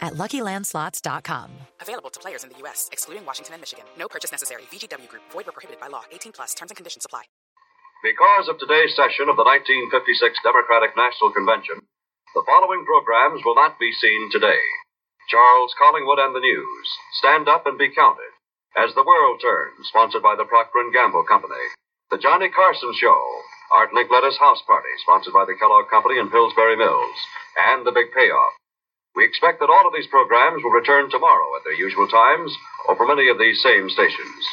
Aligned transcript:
at 0.00 0.14
LuckyLandSlots.com. 0.14 1.50
Available 1.80 2.10
to 2.10 2.20
players 2.20 2.44
in 2.44 2.50
the 2.50 2.58
U.S., 2.66 2.88
excluding 2.92 3.24
Washington 3.24 3.54
and 3.54 3.62
Michigan. 3.62 3.84
No 3.98 4.08
purchase 4.08 4.32
necessary. 4.32 4.62
VGW 4.72 5.08
Group. 5.08 5.22
Void 5.32 5.46
where 5.46 5.56
prohibited 5.56 5.80
by 5.80 5.88
law. 5.88 6.02
18 6.12 6.32
plus. 6.32 6.54
Terms 6.54 6.70
and 6.70 6.76
conditions 6.76 7.04
apply. 7.04 7.24
Because 8.02 8.48
of 8.48 8.56
today's 8.56 8.96
session 8.96 9.28
of 9.28 9.36
the 9.36 9.44
1956 9.44 9.92
Democratic 10.40 10.96
National 10.96 11.36
Convention, 11.36 11.84
the 12.32 12.46
following 12.48 12.80
programs 12.88 13.44
will 13.44 13.54
not 13.54 13.76
be 13.76 13.92
seen 13.92 14.32
today. 14.32 14.64
Charles 15.28 15.74
Collingwood 15.76 16.18
and 16.18 16.34
the 16.34 16.40
News. 16.40 16.88
Stand 17.20 17.44
up 17.46 17.66
and 17.68 17.76
be 17.76 17.92
counted. 17.92 18.32
As 18.72 18.94
the 18.94 19.04
World 19.04 19.42
Turns, 19.42 19.84
sponsored 19.92 20.22
by 20.22 20.34
the 20.34 20.48
Procter 20.48 20.80
& 20.90 20.94
Gamble 20.94 21.28
Company. 21.28 21.60
The 22.10 22.18
Johnny 22.18 22.48
Carson 22.48 22.94
Show. 22.96 23.20
Art 23.74 23.90
Linkletter's 23.92 24.38
House 24.38 24.62
Party, 24.66 24.90
sponsored 25.04 25.34
by 25.34 25.44
the 25.44 25.54
Kellogg 25.54 25.90
Company 25.90 26.18
and 26.18 26.30
Pillsbury 26.30 26.76
Mills. 26.80 27.18
And 27.70 27.86
The 27.86 27.92
Big 27.92 28.10
Payoff. 28.16 28.54
We 29.16 29.24
expect 29.24 29.60
that 29.60 29.70
all 29.70 29.86
of 29.86 29.94
these 29.94 30.06
programs 30.08 30.62
will 30.62 30.70
return 30.70 31.10
tomorrow 31.10 31.56
at 31.56 31.64
their 31.64 31.74
usual 31.74 32.08
times 32.08 32.54
over 32.88 33.06
many 33.06 33.28
of 33.28 33.38
these 33.38 33.62
same 33.62 33.88
stations. 33.90 34.46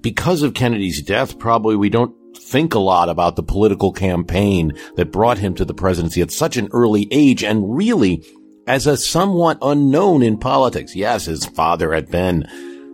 Because 0.00 0.42
of 0.42 0.54
Kennedy's 0.54 1.02
death, 1.02 1.38
probably 1.38 1.76
we 1.76 1.90
don't 1.90 2.14
think 2.36 2.74
a 2.74 2.78
lot 2.78 3.08
about 3.08 3.36
the 3.36 3.42
political 3.42 3.92
campaign 3.92 4.72
that 4.96 5.12
brought 5.12 5.38
him 5.38 5.54
to 5.54 5.64
the 5.64 5.74
presidency 5.74 6.20
at 6.20 6.30
such 6.30 6.56
an 6.56 6.68
early 6.72 7.08
age 7.10 7.42
and 7.42 7.76
really 7.76 8.24
as 8.66 8.86
a 8.86 8.96
somewhat 8.96 9.58
unknown 9.62 10.22
in 10.22 10.38
politics. 10.38 10.94
Yes, 10.94 11.26
his 11.26 11.44
father 11.44 11.92
had 11.92 12.10
been 12.10 12.48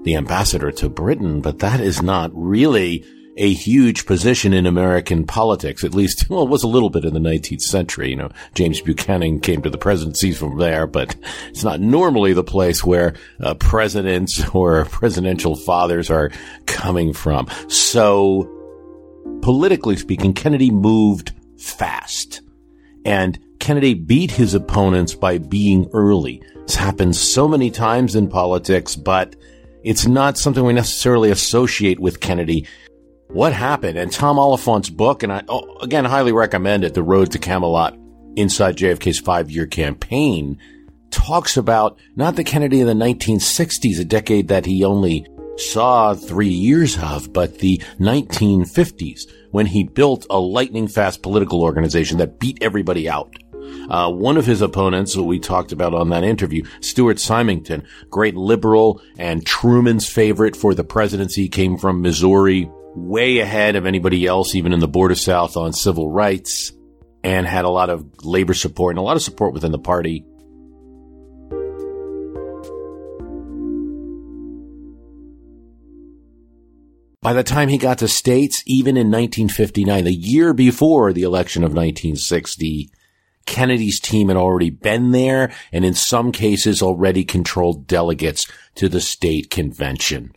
the 0.04 0.16
ambassador 0.16 0.70
to 0.72 0.88
Britain, 0.88 1.40
but 1.40 1.58
that 1.58 1.80
is 1.80 2.02
not 2.02 2.30
really 2.32 3.04
a 3.36 3.52
huge 3.52 4.06
position 4.06 4.52
in 4.52 4.66
American 4.66 5.26
politics, 5.26 5.84
at 5.84 5.94
least, 5.94 6.28
well, 6.30 6.42
it 6.42 6.48
was 6.48 6.62
a 6.62 6.68
little 6.68 6.90
bit 6.90 7.04
in 7.04 7.14
the 7.14 7.20
19th 7.20 7.62
century. 7.62 8.10
You 8.10 8.16
know, 8.16 8.30
James 8.54 8.80
Buchanan 8.80 9.40
came 9.40 9.62
to 9.62 9.70
the 9.70 9.78
presidency 9.78 10.32
from 10.32 10.58
there, 10.58 10.86
but 10.86 11.14
it's 11.48 11.64
not 11.64 11.80
normally 11.80 12.32
the 12.32 12.44
place 12.44 12.82
where 12.82 13.14
uh, 13.40 13.54
presidents 13.54 14.46
or 14.54 14.84
presidential 14.86 15.56
fathers 15.56 16.10
are 16.10 16.30
coming 16.66 17.12
from. 17.12 17.48
So, 17.68 18.50
politically 19.42 19.96
speaking, 19.96 20.32
Kennedy 20.32 20.70
moved 20.70 21.32
fast. 21.58 22.40
And 23.04 23.38
Kennedy 23.60 23.94
beat 23.94 24.32
his 24.32 24.54
opponents 24.54 25.14
by 25.14 25.38
being 25.38 25.88
early. 25.92 26.42
This 26.66 26.74
happens 26.74 27.20
so 27.20 27.46
many 27.46 27.70
times 27.70 28.16
in 28.16 28.28
politics, 28.28 28.96
but 28.96 29.36
it's 29.84 30.06
not 30.06 30.36
something 30.36 30.64
we 30.64 30.72
necessarily 30.72 31.30
associate 31.30 32.00
with 32.00 32.18
Kennedy 32.18 32.66
what 33.28 33.52
happened. 33.52 33.98
And 33.98 34.12
Tom 34.12 34.36
Oliphant's 34.36 34.90
book, 34.90 35.22
and 35.22 35.32
I, 35.32 35.42
oh, 35.48 35.78
again, 35.78 36.04
highly 36.04 36.32
recommend 36.32 36.84
it, 36.84 36.94
The 36.94 37.02
Road 37.02 37.32
to 37.32 37.38
Camelot, 37.38 37.96
Inside 38.36 38.76
JFK's 38.76 39.20
Five 39.20 39.50
Year 39.50 39.66
Campaign, 39.66 40.58
talks 41.10 41.56
about 41.56 41.98
not 42.16 42.36
the 42.36 42.44
Kennedy 42.44 42.80
of 42.80 42.86
the 42.86 42.92
1960s, 42.92 44.00
a 44.00 44.04
decade 44.04 44.48
that 44.48 44.66
he 44.66 44.84
only 44.84 45.26
saw 45.56 46.14
three 46.14 46.48
years 46.48 46.98
of, 46.98 47.32
but 47.32 47.58
the 47.58 47.78
1950s, 47.98 49.22
when 49.50 49.66
he 49.66 49.84
built 49.84 50.26
a 50.28 50.38
lightning 50.38 50.86
fast 50.88 51.22
political 51.22 51.62
organization 51.62 52.18
that 52.18 52.38
beat 52.38 52.58
everybody 52.60 53.08
out. 53.08 53.34
Uh, 53.88 54.10
one 54.10 54.36
of 54.36 54.46
his 54.46 54.62
opponents, 54.62 55.14
who 55.14 55.24
we 55.24 55.38
talked 55.38 55.72
about 55.72 55.94
on 55.94 56.10
that 56.10 56.24
interview, 56.24 56.62
Stuart 56.80 57.18
Symington, 57.18 57.86
great 58.10 58.36
liberal 58.36 59.00
and 59.18 59.46
Truman's 59.46 60.08
favorite 60.08 60.56
for 60.56 60.74
the 60.74 60.84
presidency, 60.84 61.48
came 61.48 61.76
from 61.76 62.02
Missouri, 62.02 62.70
way 62.96 63.38
ahead 63.40 63.76
of 63.76 63.84
anybody 63.84 64.26
else, 64.26 64.54
even 64.54 64.72
in 64.72 64.80
the 64.80 64.88
border 64.88 65.14
South 65.14 65.56
on 65.56 65.72
civil 65.72 66.10
rights 66.10 66.72
and 67.22 67.46
had 67.46 67.66
a 67.66 67.70
lot 67.70 67.90
of 67.90 68.24
labor 68.24 68.54
support 68.54 68.92
and 68.92 68.98
a 68.98 69.02
lot 69.02 69.16
of 69.16 69.22
support 69.22 69.52
within 69.52 69.70
the 69.70 69.78
party. 69.78 70.24
By 77.20 77.32
the 77.32 77.42
time 77.42 77.68
he 77.68 77.76
got 77.76 77.98
to 77.98 78.08
states, 78.08 78.62
even 78.66 78.96
in 78.96 79.08
1959, 79.08 80.04
the 80.04 80.12
year 80.12 80.54
before 80.54 81.12
the 81.12 81.24
election 81.24 81.64
of 81.64 81.72
1960, 81.72 82.88
Kennedy's 83.44 84.00
team 84.00 84.28
had 84.28 84.36
already 84.36 84.70
been 84.70 85.10
there 85.10 85.52
and 85.72 85.84
in 85.84 85.94
some 85.94 86.32
cases 86.32 86.80
already 86.80 87.24
controlled 87.24 87.86
delegates 87.86 88.46
to 88.76 88.88
the 88.88 89.00
state 89.00 89.50
convention 89.50 90.32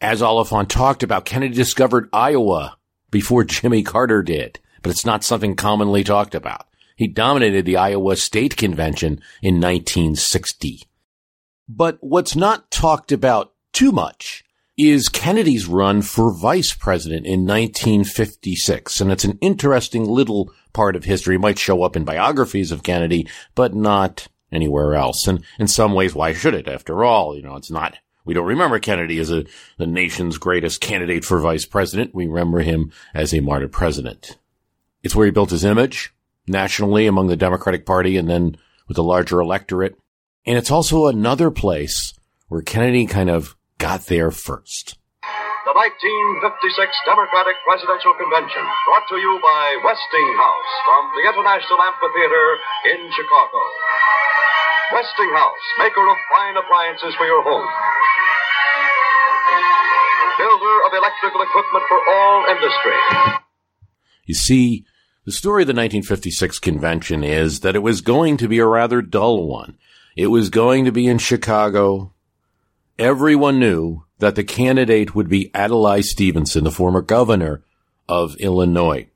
as 0.00 0.22
Oliphant 0.22 0.68
talked 0.68 1.02
about, 1.02 1.24
Kennedy 1.24 1.54
discovered 1.54 2.08
Iowa 2.12 2.76
before 3.10 3.44
Jimmy 3.44 3.82
Carter 3.82 4.22
did, 4.22 4.60
but 4.82 4.90
it's 4.90 5.06
not 5.06 5.24
something 5.24 5.56
commonly 5.56 6.04
talked 6.04 6.34
about. 6.34 6.66
He 6.96 7.08
dominated 7.08 7.64
the 7.64 7.76
Iowa 7.76 8.16
State 8.16 8.56
Convention 8.56 9.20
in 9.42 9.60
1960. 9.60 10.82
But 11.68 11.98
what's 12.00 12.36
not 12.36 12.70
talked 12.70 13.12
about 13.12 13.52
too 13.72 13.92
much 13.92 14.44
is 14.76 15.08
Kennedy's 15.08 15.66
run 15.66 16.02
for 16.02 16.32
vice 16.32 16.74
president 16.74 17.26
in 17.26 17.46
1956. 17.46 19.00
And 19.00 19.10
it's 19.10 19.24
an 19.24 19.38
interesting 19.40 20.04
little 20.04 20.52
part 20.72 20.96
of 20.96 21.04
history. 21.04 21.36
It 21.36 21.40
might 21.40 21.58
show 21.58 21.82
up 21.82 21.96
in 21.96 22.04
biographies 22.04 22.72
of 22.72 22.82
Kennedy, 22.82 23.28
but 23.54 23.74
not 23.74 24.28
anywhere 24.52 24.94
else. 24.94 25.26
And 25.26 25.44
in 25.58 25.66
some 25.66 25.94
ways, 25.94 26.14
why 26.14 26.32
should 26.32 26.54
it? 26.54 26.68
After 26.68 27.04
all, 27.04 27.34
you 27.36 27.42
know, 27.42 27.56
it's 27.56 27.70
not 27.70 27.98
we 28.26 28.34
don't 28.34 28.46
remember 28.46 28.80
Kennedy 28.80 29.18
as 29.20 29.30
a, 29.30 29.46
the 29.78 29.86
nation's 29.86 30.36
greatest 30.36 30.80
candidate 30.80 31.24
for 31.24 31.38
vice 31.38 31.64
president. 31.64 32.12
We 32.12 32.26
remember 32.26 32.58
him 32.58 32.90
as 33.14 33.32
a 33.32 33.40
martyr 33.40 33.68
president. 33.68 34.36
It's 35.02 35.14
where 35.14 35.26
he 35.26 35.30
built 35.30 35.50
his 35.50 35.64
image 35.64 36.12
nationally 36.48 37.06
among 37.06 37.28
the 37.28 37.38
Democratic 37.38 37.86
Party 37.86 38.16
and 38.16 38.28
then 38.28 38.58
with 38.88 38.98
a 38.98 39.06
larger 39.06 39.40
electorate. 39.40 39.96
And 40.44 40.58
it's 40.58 40.72
also 40.72 41.06
another 41.06 41.52
place 41.52 42.14
where 42.48 42.62
Kennedy 42.62 43.06
kind 43.06 43.30
of 43.30 43.56
got 43.78 44.06
there 44.06 44.32
first. 44.32 44.98
The 45.22 45.74
1956 45.74 46.98
Democratic 47.06 47.54
Presidential 47.62 48.14
Convention, 48.14 48.62
brought 48.90 49.06
to 49.10 49.18
you 49.18 49.38
by 49.38 49.64
Westinghouse 49.86 50.72
from 50.82 51.02
the 51.14 51.22
International 51.30 51.78
Amphitheater 51.78 52.46
in 52.90 53.00
Chicago. 53.14 53.62
Westinghouse, 54.94 55.66
maker 55.78 56.06
of 56.06 56.18
fine 56.30 56.56
appliances 56.56 57.14
for 57.18 57.26
your 57.26 57.42
home 57.42 57.66
of 60.86 60.92
electrical 60.92 61.42
equipment 61.42 61.84
for 61.88 61.98
all 62.08 62.46
industry. 62.46 63.42
You 64.24 64.34
see, 64.34 64.84
the 65.24 65.32
story 65.32 65.62
of 65.62 65.66
the 65.66 65.72
1956 65.72 66.58
convention 66.60 67.24
is 67.24 67.60
that 67.60 67.74
it 67.74 67.82
was 67.82 68.00
going 68.00 68.36
to 68.36 68.48
be 68.48 68.58
a 68.58 68.66
rather 68.66 69.02
dull 69.02 69.46
one. 69.46 69.76
It 70.16 70.28
was 70.28 70.50
going 70.50 70.84
to 70.84 70.92
be 70.92 71.06
in 71.06 71.18
Chicago. 71.18 72.12
Everyone 72.98 73.58
knew 73.58 74.04
that 74.18 74.34
the 74.34 74.44
candidate 74.44 75.14
would 75.14 75.28
be 75.28 75.50
Adlai 75.54 76.00
Stevenson, 76.00 76.64
the 76.64 76.70
former 76.70 77.02
governor 77.02 77.62
of 78.08 78.36
Illinois. 78.36 79.08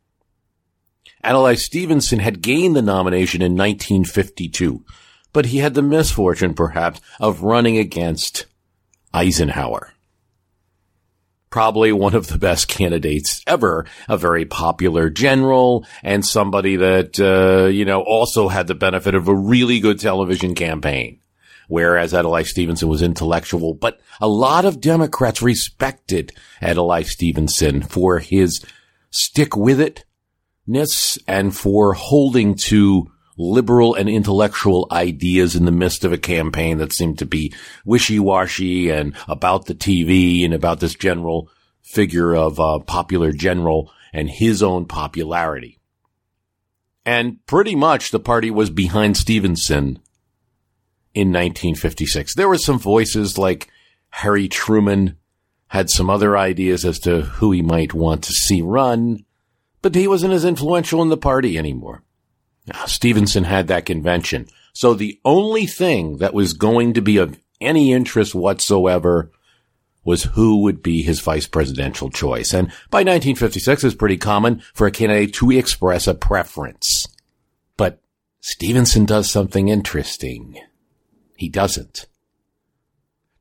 Adlai 1.24 1.54
Stevenson 1.54 2.18
had 2.18 2.42
gained 2.42 2.74
the 2.74 2.82
nomination 2.82 3.40
in 3.40 3.52
1952, 3.52 4.84
but 5.32 5.46
he 5.46 5.58
had 5.58 5.74
the 5.74 5.82
misfortune, 5.82 6.54
perhaps, 6.54 7.00
of 7.18 7.42
running 7.42 7.78
against 7.78 8.46
Eisenhower. 9.14 9.94
Probably 11.50 11.92
one 11.92 12.14
of 12.14 12.28
the 12.28 12.38
best 12.38 12.68
candidates 12.68 13.42
ever, 13.46 13.84
a 14.08 14.16
very 14.16 14.44
popular 14.44 15.10
general 15.10 15.84
and 16.02 16.24
somebody 16.24 16.76
that, 16.76 17.18
uh, 17.18 17.66
you 17.66 17.84
know, 17.84 18.02
also 18.02 18.48
had 18.48 18.68
the 18.68 18.74
benefit 18.74 19.16
of 19.16 19.26
a 19.26 19.34
really 19.34 19.80
good 19.80 19.98
television 19.98 20.54
campaign. 20.54 21.18
Whereas 21.66 22.14
Adlai 22.14 22.42
Stevenson 22.44 22.88
was 22.88 23.02
intellectual, 23.02 23.74
but 23.74 24.00
a 24.20 24.28
lot 24.28 24.64
of 24.64 24.80
Democrats 24.80 25.42
respected 25.42 26.32
Adlai 26.62 27.02
Stevenson 27.02 27.82
for 27.82 28.18
his 28.18 28.64
stick 29.10 29.56
with 29.56 29.80
it 29.80 30.04
ness 30.66 31.18
and 31.26 31.56
for 31.56 31.94
holding 31.94 32.54
to 32.54 33.10
liberal 33.40 33.94
and 33.94 34.08
intellectual 34.08 34.86
ideas 34.92 35.56
in 35.56 35.64
the 35.64 35.72
midst 35.72 36.04
of 36.04 36.12
a 36.12 36.18
campaign 36.18 36.78
that 36.78 36.92
seemed 36.92 37.18
to 37.18 37.26
be 37.26 37.52
wishy-washy 37.84 38.90
and 38.90 39.14
about 39.28 39.64
the 39.64 39.74
TV 39.74 40.44
and 40.44 40.52
about 40.52 40.80
this 40.80 40.94
general 40.94 41.48
figure 41.82 42.34
of 42.34 42.58
a 42.58 42.62
uh, 42.62 42.78
popular 42.80 43.32
general 43.32 43.90
and 44.12 44.28
his 44.28 44.62
own 44.62 44.84
popularity. 44.84 45.78
And 47.06 47.44
pretty 47.46 47.74
much 47.74 48.10
the 48.10 48.20
party 48.20 48.50
was 48.50 48.68
behind 48.68 49.16
Stevenson 49.16 50.00
in 51.14 51.28
1956. 51.28 52.34
There 52.34 52.48
were 52.48 52.58
some 52.58 52.78
voices 52.78 53.38
like 53.38 53.68
Harry 54.10 54.48
Truman 54.48 55.16
had 55.68 55.88
some 55.88 56.10
other 56.10 56.36
ideas 56.36 56.84
as 56.84 56.98
to 57.00 57.22
who 57.22 57.52
he 57.52 57.62
might 57.62 57.94
want 57.94 58.24
to 58.24 58.32
see 58.32 58.60
run, 58.60 59.24
but 59.82 59.94
he 59.94 60.06
wasn't 60.06 60.34
as 60.34 60.44
influential 60.44 61.00
in 61.00 61.08
the 61.08 61.16
party 61.16 61.56
anymore. 61.56 62.02
Now, 62.66 62.86
Stevenson 62.86 63.44
had 63.44 63.68
that 63.68 63.86
convention. 63.86 64.46
So 64.72 64.94
the 64.94 65.18
only 65.24 65.66
thing 65.66 66.18
that 66.18 66.34
was 66.34 66.52
going 66.52 66.94
to 66.94 67.00
be 67.00 67.16
of 67.16 67.38
any 67.60 67.92
interest 67.92 68.34
whatsoever 68.34 69.30
was 70.04 70.24
who 70.24 70.62
would 70.62 70.82
be 70.82 71.02
his 71.02 71.20
vice 71.20 71.46
presidential 71.46 72.10
choice. 72.10 72.54
And 72.54 72.68
by 72.90 73.00
1956, 73.00 73.84
it's 73.84 73.94
pretty 73.94 74.16
common 74.16 74.62
for 74.72 74.86
a 74.86 74.90
candidate 74.90 75.34
to 75.34 75.50
express 75.50 76.06
a 76.06 76.14
preference. 76.14 77.06
But 77.76 78.00
Stevenson 78.40 79.04
does 79.04 79.30
something 79.30 79.68
interesting. 79.68 80.58
He 81.36 81.48
doesn't. 81.48 82.06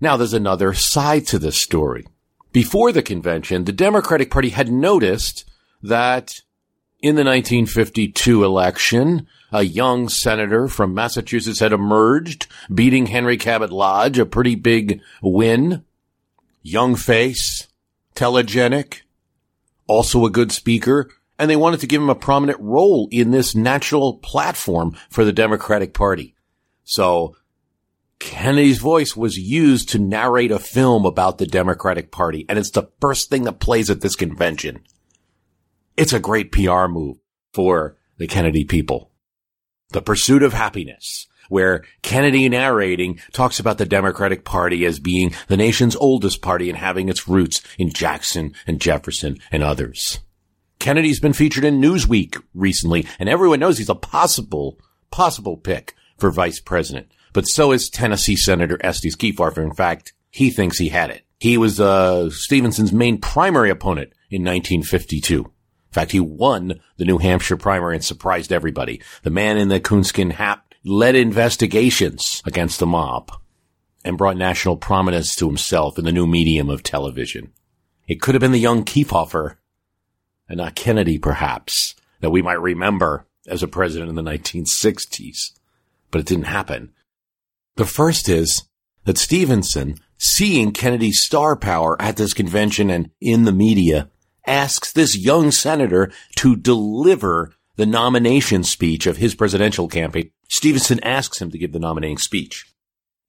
Now 0.02 0.18
there's 0.18 0.34
another 0.34 0.74
side 0.74 1.28
to 1.28 1.40
this 1.40 1.62
story. 1.62 2.08
Before 2.52 2.92
the 2.92 3.04
convention, 3.04 3.66
the 3.66 3.72
Democratic 3.72 4.32
Party 4.32 4.50
had 4.50 4.70
noticed 4.70 5.50
that 5.82 6.42
in 7.02 7.16
the 7.16 7.24
1952 7.24 8.44
election, 8.44 9.28
a 9.52 9.64
young 9.64 10.10
senator 10.10 10.68
from 10.68 10.94
Massachusetts 10.94 11.60
had 11.60 11.72
emerged, 11.72 12.48
beating 12.74 13.08
Henry 13.08 13.38
Cabot 13.38 13.72
Lodge, 13.72 14.20
a 14.20 14.26
pretty 14.26 14.56
big 14.56 15.02
win. 15.22 15.84
Young 16.62 16.96
face, 16.96 17.68
telegenic, 18.16 19.02
also 19.88 20.26
a 20.26 20.30
good 20.30 20.52
speaker, 20.52 21.10
and 21.38 21.50
they 21.50 21.56
wanted 21.56 21.80
to 21.80 21.88
give 21.88 22.02
him 22.02 22.10
a 22.10 22.16
prominent 22.16 22.60
role 22.60 23.08
in 23.12 23.32
this 23.32 23.56
natural 23.56 24.18
platform 24.18 24.96
for 25.10 25.24
the 25.24 25.32
Democratic 25.32 25.94
Party. 25.94 26.36
So 26.84 27.38
Kennedy's 28.20 28.80
voice 28.80 29.16
was 29.16 29.40
used 29.40 29.90
to 29.90 30.00
narrate 30.00 30.52
a 30.52 30.60
film 30.60 31.06
about 31.06 31.38
the 31.38 31.48
Democratic 31.48 32.12
Party, 32.12 32.46
and 32.50 32.60
it's 32.60 32.72
the 32.72 32.90
first 33.00 33.30
thing 33.30 33.46
that 33.46 33.62
plays 33.62 33.90
at 33.90 34.02
this 34.02 34.18
convention. 34.18 34.82
It's 36.00 36.14
a 36.14 36.20
great 36.22 36.54
PR 36.54 36.88
move 36.88 37.18
for 37.52 37.98
the 38.18 38.26
Kennedy 38.26 38.64
people. 38.64 39.12
The 39.90 40.02
Pursuit 40.02 40.44
of 40.44 40.54
Happiness, 40.54 41.28
where 41.50 41.84
Kennedy 42.04 42.48
narrating 42.48 43.20
talks 43.34 43.60
about 43.60 43.80
the 43.80 43.86
Democratic 43.86 44.46
Party 44.46 44.86
as 44.86 44.98
being 44.98 45.34
the 45.50 45.58
nation's 45.58 45.98
oldest 45.98 46.42
party 46.42 46.70
and 46.70 46.78
having 46.78 47.10
its 47.10 47.28
roots 47.28 47.62
in 47.78 47.90
Jackson 47.90 48.54
and 48.66 48.80
Jefferson 48.80 49.40
and 49.52 49.62
others. 49.62 50.20
Kennedy's 50.80 51.20
been 51.20 51.34
featured 51.34 51.66
in 51.66 51.82
Newsweek 51.82 52.42
recently, 52.54 53.06
and 53.20 53.28
everyone 53.28 53.60
knows 53.60 53.78
he's 53.78 53.90
a 53.90 53.96
possible, 53.96 54.80
possible 55.12 55.58
pick 55.58 55.96
for 56.18 56.32
vice 56.32 56.62
president. 56.62 57.12
But 57.34 57.44
so 57.44 57.74
is 57.74 57.90
Tennessee 57.90 58.38
Senator 58.38 58.78
Estes 58.80 59.18
Kefauver. 59.18 59.62
In 59.62 59.74
fact, 59.74 60.14
he 60.32 60.50
thinks 60.50 60.78
he 60.78 60.88
had 60.88 61.10
it. 61.10 61.26
He 61.42 61.58
was 61.58 61.78
uh, 61.78 62.30
Stevenson's 62.30 62.94
main 62.94 63.18
primary 63.18 63.70
opponent 63.70 64.14
in 64.30 64.46
1952. 64.46 65.52
In 65.90 65.94
fact, 65.94 66.12
he 66.12 66.20
won 66.20 66.80
the 66.98 67.06
New 67.06 67.18
Hampshire 67.18 67.58
primary 67.58 67.96
and 67.96 68.06
surprised 68.06 68.52
everybody. 68.52 69.02
The 69.24 69.32
man 69.32 69.58
in 69.58 69.70
the 69.70 69.80
coonskin 69.80 70.32
hat 70.32 70.62
led 70.84 71.16
investigations 71.16 72.44
against 72.46 72.80
the 72.80 72.86
mob 72.86 73.32
and 74.06 74.18
brought 74.18 74.38
national 74.38 74.78
prominence 74.78 75.36
to 75.36 75.48
himself 75.48 75.98
in 75.98 76.06
the 76.06 76.12
new 76.12 76.28
medium 76.28 76.70
of 76.70 76.84
television. 76.84 77.52
It 78.08 78.22
could 78.22 78.36
have 78.36 78.42
been 78.42 78.52
the 78.52 78.60
young 78.60 78.86
Kefauver 78.86 79.56
and 80.48 80.58
not 80.58 80.76
Kennedy, 80.76 81.18
perhaps, 81.18 81.96
that 82.22 82.32
we 82.32 82.42
might 82.42 82.62
remember 82.62 83.28
as 83.48 83.64
a 83.64 83.68
president 83.68 84.10
in 84.10 84.16
the 84.16 84.22
1960s. 84.22 85.52
But 86.12 86.22
it 86.22 86.28
didn't 86.28 86.46
happen. 86.46 86.94
The 87.76 87.86
first 87.86 88.30
is 88.30 88.64
that 89.06 89.18
Stevenson, 89.18 89.96
seeing 90.18 90.72
Kennedy's 90.72 91.22
star 91.22 91.56
power 91.56 92.00
at 92.02 92.18
this 92.18 92.34
convention 92.34 92.90
and 92.90 93.12
in 93.22 93.46
the 93.46 93.52
media, 93.52 94.10
asks 94.46 94.92
this 94.92 95.18
young 95.18 95.52
senator 95.52 96.12
to 96.38 96.56
deliver 96.56 97.54
the 97.76 97.86
nomination 97.86 98.64
speech 98.64 99.08
of 99.08 99.18
his 99.18 99.36
presidential 99.36 99.88
campaign. 99.88 100.32
Stevenson 100.50 101.00
asks 101.04 101.42
him 101.42 101.52
to 101.52 101.58
give 101.58 101.72
the 101.72 101.80
nominating 101.80 102.18
speech. 102.18 102.66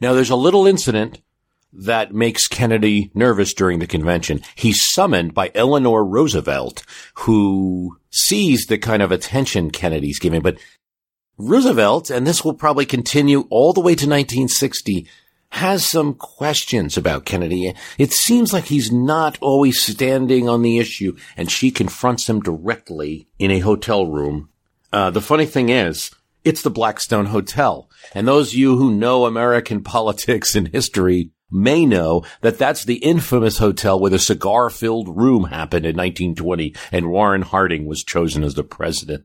Now 0.00 0.14
there's 0.14 0.30
a 0.30 0.36
little 0.36 0.66
incident 0.66 1.20
that 1.72 2.12
makes 2.12 2.48
Kennedy 2.48 3.10
nervous 3.14 3.54
during 3.54 3.78
the 3.78 3.86
convention. 3.86 4.40
He's 4.54 4.84
summoned 4.84 5.34
by 5.34 5.52
Eleanor 5.54 6.04
Roosevelt, 6.04 6.82
who 7.14 7.98
sees 8.10 8.66
the 8.66 8.78
kind 8.78 9.02
of 9.02 9.12
attention 9.12 9.70
Kennedy's 9.70 10.18
giving, 10.18 10.40
but 10.40 10.58
Roosevelt, 11.38 12.10
and 12.10 12.26
this 12.26 12.44
will 12.44 12.54
probably 12.54 12.86
continue 12.86 13.46
all 13.50 13.72
the 13.72 13.80
way 13.80 13.92
to 13.92 14.06
1960, 14.06 15.06
has 15.50 15.85
some 15.85 16.14
questions 16.14 16.97
about 16.97 17.25
Kennedy. 17.25 17.75
It 17.99 18.12
seems 18.12 18.52
like 18.52 18.67
he's 18.67 18.93
not 18.93 19.38
always 19.41 19.82
standing 19.82 20.49
on 20.49 20.62
the 20.62 20.79
issue, 20.79 21.17
and 21.37 21.50
she 21.50 21.70
confronts 21.70 22.29
him 22.29 22.41
directly 22.41 23.29
in 23.39 23.51
a 23.51 23.58
hotel 23.60 24.06
room. 24.06 24.48
Uh, 24.93 25.10
the 25.10 25.20
funny 25.20 25.46
thing 25.46 25.69
is, 25.69 26.10
it's 26.44 26.63
the 26.63 26.70
Blackstone 26.70 27.27
Hotel. 27.27 27.89
And 28.15 28.27
those 28.27 28.48
of 28.48 28.58
you 28.58 28.77
who 28.77 28.94
know 28.94 29.27
American 29.27 29.82
politics 29.84 30.55
and 30.55 30.69
history 30.69 31.31
may 31.51 31.84
know 31.84 32.24
that 32.43 32.58
that's 32.58 32.84
the 32.84 32.96
infamous 32.96 33.58
hotel 33.58 33.98
where 33.98 34.10
the 34.10 34.19
cigar 34.19 34.70
filled 34.70 35.17
room 35.17 35.44
happened 35.44 35.84
in 35.84 35.96
1920 35.96 36.74
and 36.93 37.10
Warren 37.10 37.43
Harding 37.43 37.86
was 37.86 38.05
chosen 38.05 38.44
as 38.44 38.55
the 38.55 38.63
president. 38.63 39.24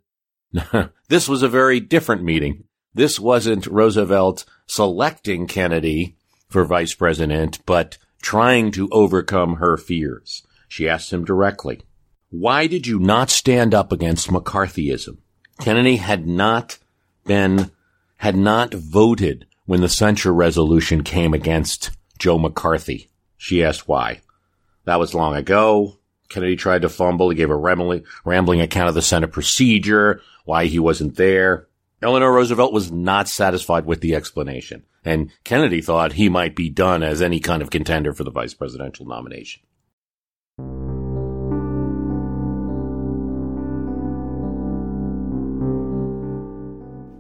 this 1.08 1.30
was 1.30 1.44
a 1.44 1.50
very 1.50 1.80
different 1.80 2.24
meeting. 2.24 2.64
This 2.96 3.20
wasn't 3.20 3.68
Roosevelt 3.68 4.46
selecting 4.68 5.48
Kennedy 5.48 6.16
for 6.56 6.64
vice 6.64 6.94
president, 6.94 7.60
but 7.66 7.98
trying 8.22 8.72
to 8.72 8.88
overcome 8.94 9.56
her 9.56 9.76
fears. 9.76 10.42
She 10.70 10.88
asked 10.88 11.12
him 11.12 11.26
directly, 11.26 11.82
why 12.30 12.66
did 12.68 12.88
you 12.88 12.98
not 12.98 13.30
stand 13.30 13.76
up 13.76 13.92
against 13.92 14.30
McCarthyism? 14.30 15.18
Kennedy 15.60 15.98
had 15.98 16.26
not 16.26 16.78
been, 17.26 17.72
had 18.16 18.38
not 18.38 18.74
voted 18.74 19.46
when 19.66 19.82
the 19.82 19.90
censure 19.90 20.34
resolution 20.34 21.04
came 21.04 21.34
against 21.34 21.92
Joe 22.20 22.38
McCarthy. 22.38 23.10
She 23.36 23.62
asked 23.62 23.90
why. 23.90 24.22
That 24.86 24.98
was 24.98 25.14
long 25.14 25.36
ago. 25.36 26.00
Kennedy 26.30 26.56
tried 26.56 26.84
to 26.84 26.90
fumble. 26.90 27.30
He 27.32 27.36
gave 27.36 27.50
a 27.50 27.56
rambling, 27.58 28.06
rambling 28.24 28.62
account 28.62 28.88
of 28.88 28.96
the 28.96 29.02
Senate 29.02 29.34
procedure, 29.34 30.22
why 30.46 30.68
he 30.68 30.80
wasn't 30.80 31.18
there. 31.18 31.68
Eleanor 32.02 32.34
Roosevelt 32.34 32.74
was 32.74 32.92
not 32.92 33.28
satisfied 33.28 33.86
with 33.86 34.02
the 34.02 34.16
explanation, 34.16 34.84
and 35.06 35.32
Kennedy 35.44 35.82
thought 35.82 36.14
he 36.14 36.28
might 36.28 36.56
be 36.56 36.70
done 36.70 37.04
as 37.04 37.22
any 37.22 37.40
kind 37.40 37.62
of 37.62 37.70
contender 37.70 38.14
for 38.14 38.24
the 38.24 38.32
vice 38.32 38.54
presidential 38.54 39.06
nomination. 39.06 39.62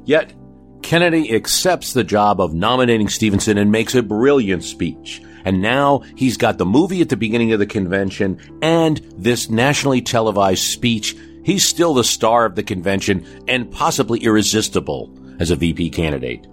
Yet, 0.05 0.34
Kennedy 0.84 1.34
accepts 1.34 1.94
the 1.94 2.03
job 2.03 2.39
of 2.39 2.53
nominating 2.53 3.08
Stevenson 3.08 3.58
and 3.58 3.72
makes 3.72 3.96
a 3.96 4.03
brilliant 4.03 4.63
speech. 4.63 5.22
And 5.44 5.62
now 5.62 6.03
he's 6.15 6.38
got 6.38 6.58
the 6.58 6.65
movie 6.65 7.01
at 7.01 7.10
the 7.10 7.17
beginning 7.17 7.53
of 7.53 7.60
the 7.60 7.65
convention 7.65 8.39
and 8.62 8.98
this 9.17 9.50
nationally 9.50 10.01
televised 10.01 10.63
speech 10.63 11.15
he's 11.46 11.66
still 11.66 11.94
the 11.94 12.04
star 12.04 12.46
of 12.46 12.56
the 12.56 12.64
convention 12.64 13.25
and 13.48 13.72
possibly 13.72 14.20
irresistible 14.20 15.16
as 15.40 15.52
a 15.52 15.56
VP 15.56 15.92
candidate. 15.92 16.46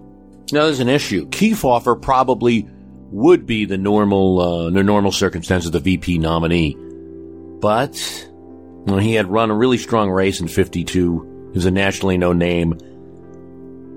Now 0.51 0.65
there's 0.65 0.79
an 0.79 0.87
issue. 0.87 1.27
Kefauver 1.29 1.99
probably 1.99 2.69
would 3.11 3.45
be 3.45 3.65
the 3.65 3.77
normal, 3.77 4.39
uh, 4.39 4.69
the 4.69 4.83
normal 4.83 5.11
circumstances 5.11 5.67
of 5.67 5.73
the 5.73 5.79
VP 5.79 6.19
nominee. 6.19 6.77
But, 7.59 7.95
he 8.87 9.13
had 9.13 9.31
run 9.31 9.49
a 9.49 9.55
really 9.55 9.77
strong 9.77 10.09
race 10.09 10.39
in 10.39 10.47
52. 10.47 11.49
He 11.51 11.57
was 11.57 11.65
a 11.65 11.71
nationally 11.71 12.17
known 12.17 12.37
name. 12.37 12.77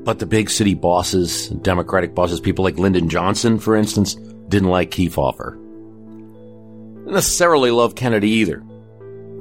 But 0.05 0.19
the 0.19 0.27
big 0.27 0.51
city 0.51 0.75
bosses, 0.75 1.49
Democratic 1.49 2.15
bosses, 2.15 2.41
people 2.41 2.65
like 2.65 2.79
Lyndon 2.79 3.09
Johnson, 3.09 3.59
for 3.59 3.75
instance, 3.75 4.15
didn't 4.15 4.69
like 4.69 4.93
Kefauver. 4.93 5.53
Didn't 6.99 7.15
necessarily 7.15 7.71
love 7.71 7.97
Kennedy 7.97 8.31
either, 8.31 8.61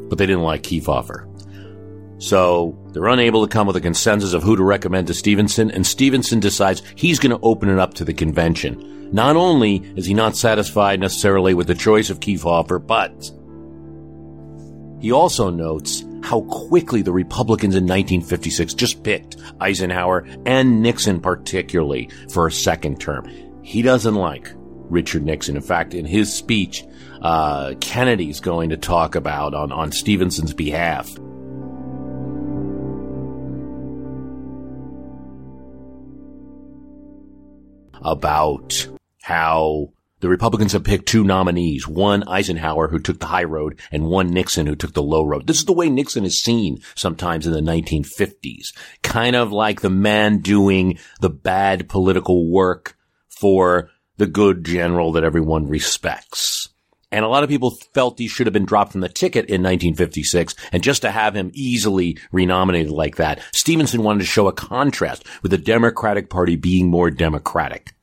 but 0.09 0.17
they 0.17 0.25
didn't 0.25 0.41
like 0.41 0.63
Kefauver. 0.63 1.29
So 2.25 2.75
they're 2.87 3.05
unable 3.05 3.45
to 3.45 3.53
come 3.53 3.67
with 3.67 3.75
a 3.75 3.81
consensus 3.81 4.33
of 4.33 4.41
who 4.41 4.55
to 4.55 4.63
recommend 4.63 5.05
to 5.07 5.13
Stevenson, 5.13 5.69
and 5.69 5.85
Stevenson 5.85 6.39
decides 6.39 6.81
he's 6.95 7.19
going 7.19 7.37
to 7.37 7.45
open 7.45 7.69
it 7.69 7.77
up 7.77 7.93
to 7.93 8.03
the 8.03 8.15
convention. 8.15 9.11
Not 9.13 9.35
only 9.35 9.75
is 9.95 10.07
he 10.07 10.15
not 10.15 10.35
satisfied 10.35 10.99
necessarily 10.99 11.53
with 11.53 11.67
the 11.67 11.75
choice 11.75 12.09
of 12.09 12.21
Kefauver, 12.21 12.79
but 12.83 13.13
he 15.03 15.11
also 15.11 15.51
notes 15.51 16.03
how 16.23 16.41
quickly 16.49 17.03
the 17.03 17.11
Republicans 17.11 17.75
in 17.75 17.83
1956 17.83 18.73
just 18.73 19.03
picked 19.03 19.37
Eisenhower 19.61 20.25
and 20.47 20.81
Nixon 20.81 21.19
particularly 21.19 22.09
for 22.31 22.47
a 22.47 22.51
second 22.51 22.99
term. 22.99 23.29
He 23.61 23.83
doesn't 23.83 24.15
like 24.15 24.51
Richard 24.55 25.23
Nixon. 25.23 25.57
In 25.57 25.61
fact, 25.61 25.93
in 25.93 26.05
his 26.05 26.33
speech, 26.33 26.85
uh, 27.21 27.75
Kennedy's 27.81 28.39
going 28.39 28.71
to 28.71 28.77
talk 28.77 29.13
about 29.13 29.53
on, 29.53 29.71
on 29.71 29.91
Stevenson's 29.91 30.55
behalf. 30.55 31.15
About 38.07 38.87
how 39.23 39.89
the 40.19 40.29
Republicans 40.29 40.73
have 40.73 40.83
picked 40.83 41.07
two 41.07 41.23
nominees, 41.23 41.87
one 41.87 42.23
Eisenhower 42.27 42.87
who 42.87 42.99
took 42.99 43.19
the 43.19 43.25
high 43.25 43.43
road 43.43 43.79
and 43.91 44.05
one 44.05 44.29
Nixon 44.29 44.67
who 44.67 44.75
took 44.75 44.93
the 44.93 45.01
low 45.01 45.23
road. 45.23 45.47
This 45.47 45.57
is 45.57 45.65
the 45.65 45.73
way 45.73 45.89
Nixon 45.89 46.23
is 46.23 46.39
seen 46.39 46.81
sometimes 46.93 47.47
in 47.47 47.53
the 47.53 47.61
1950s. 47.61 48.73
Kind 49.01 49.35
of 49.35 49.51
like 49.51 49.81
the 49.81 49.89
man 49.89 50.39
doing 50.39 50.99
the 51.19 51.31
bad 51.31 51.89
political 51.89 52.47
work 52.47 52.95
for 53.39 53.89
the 54.17 54.27
good 54.27 54.63
general 54.63 55.11
that 55.13 55.23
everyone 55.23 55.67
respects. 55.67 56.69
And 57.11 57.23
a 57.23 57.29
lot 57.29 57.43
of 57.43 57.49
people 57.49 57.77
felt 57.93 58.19
he 58.19 58.27
should 58.27 58.45
have 58.45 58.53
been 58.53 58.65
dropped 58.65 58.91
from 58.91 59.01
the 59.01 59.09
ticket 59.09 59.45
in 59.45 59.63
1956. 59.63 60.53
And 60.71 60.83
just 60.83 61.01
to 61.03 61.11
have 61.11 61.35
him 61.35 61.51
easily 61.53 62.17
renominated 62.31 62.91
like 62.91 63.15
that, 63.15 63.41
Stevenson 63.53 64.03
wanted 64.03 64.19
to 64.19 64.25
show 64.25 64.47
a 64.47 64.53
contrast 64.53 65.25
with 65.41 65.51
the 65.51 65.57
Democratic 65.57 66.29
Party 66.29 66.55
being 66.55 66.89
more 66.89 67.09
democratic. 67.09 67.94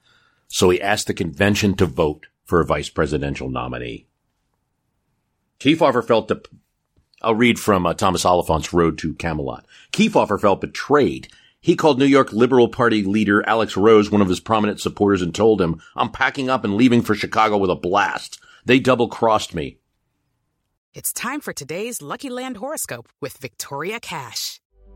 So 0.53 0.69
he 0.69 0.83
asked 0.83 1.07
the 1.07 1.15
convention 1.15 1.75
to 1.77 1.87
vote 1.87 2.27
for 2.45 2.61
a 2.61 2.67
vice 2.67 2.91
presidential 2.91 3.49
nominee. 3.49 4.07
Kefauver 5.59 6.07
felt 6.07 6.29
that, 6.29 6.47
I'll 7.23 7.35
read 7.35 7.59
from 7.59 7.87
uh, 7.87 7.95
Thomas 7.95 8.27
Oliphant's 8.27 8.71
Road 8.71 8.99
to 8.99 9.15
Camelot. 9.15 9.65
Kefauver 9.93 10.39
felt 10.39 10.61
betrayed. 10.61 11.29
He 11.59 11.75
called 11.75 11.99
New 11.99 12.05
York 12.05 12.35
Liberal 12.35 12.69
Party 12.69 13.03
leader 13.03 13.43
Alex 13.49 13.79
Rose 13.79 14.11
one 14.11 14.21
of 14.21 14.29
his 14.29 14.41
prominent 14.41 14.79
supporters 14.79 15.23
and 15.23 15.35
told 15.35 15.59
him, 15.59 15.81
I'm 15.97 16.11
packing 16.11 16.51
up 16.51 16.65
and 16.65 16.75
leaving 16.75 17.01
for 17.01 17.15
Chicago 17.15 17.57
with 17.57 17.71
a 17.71 17.75
blast. 17.75 18.39
They 18.67 18.79
double 18.79 19.09
crossed 19.09 19.55
me. 19.55 19.79
It's 20.93 21.15
time 21.15 21.41
for 21.41 21.55
today's 21.55 22.03
Lucky 22.03 22.29
Land 22.29 22.59
horoscope 22.59 23.09
with 23.23 23.39
Victoria 23.39 23.99
Cash. 24.01 24.61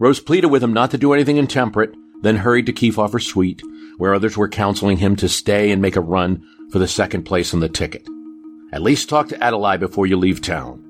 Rose 0.00 0.18
pleaded 0.18 0.46
with 0.46 0.64
him 0.64 0.72
not 0.72 0.90
to 0.92 0.98
do 0.98 1.12
anything 1.12 1.36
intemperate, 1.36 1.94
then 2.22 2.36
hurried 2.36 2.64
to 2.66 2.72
Kefauver's 2.72 3.26
suite, 3.26 3.62
where 3.98 4.14
others 4.14 4.34
were 4.34 4.48
counseling 4.48 4.96
him 4.96 5.14
to 5.16 5.28
stay 5.28 5.70
and 5.70 5.82
make 5.82 5.94
a 5.94 6.00
run 6.00 6.42
for 6.72 6.78
the 6.78 6.88
second 6.88 7.24
place 7.24 7.52
on 7.52 7.60
the 7.60 7.68
ticket. 7.68 8.08
At 8.72 8.80
least 8.80 9.10
talk 9.10 9.28
to 9.28 9.44
Adlai 9.44 9.76
before 9.76 10.06
you 10.06 10.16
leave 10.16 10.40
town. 10.40 10.82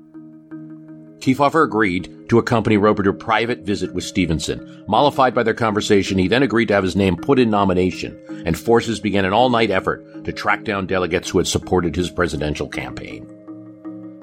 Kefauver 1.19 1.65
agreed 1.65 2.29
to 2.29 2.39
accompany 2.39 2.77
Roper 2.77 3.03
to 3.03 3.09
a 3.09 3.13
private 3.13 3.59
visit 3.65 3.93
with 3.93 4.05
Stevenson. 4.05 4.85
Mollified 4.87 5.35
by 5.35 5.43
their 5.43 5.53
conversation, 5.53 6.17
he 6.17 6.29
then 6.29 6.41
agreed 6.41 6.69
to 6.69 6.73
have 6.73 6.83
his 6.85 6.95
name 6.95 7.17
put 7.17 7.37
in 7.37 7.49
nomination, 7.49 8.17
and 8.45 8.57
forces 8.57 9.01
began 9.01 9.25
an 9.25 9.33
all-night 9.33 9.71
effort 9.71 10.23
to 10.23 10.31
track 10.31 10.63
down 10.63 10.87
delegates 10.87 11.29
who 11.29 11.37
had 11.37 11.47
supported 11.47 11.97
his 11.97 12.09
presidential 12.09 12.69
campaign. 12.69 13.27